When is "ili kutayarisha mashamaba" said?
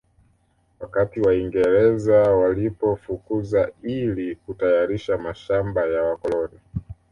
3.83-5.85